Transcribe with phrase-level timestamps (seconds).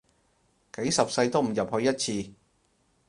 [0.77, 1.87] 幾十世都唔入去
[2.19, 2.31] 一次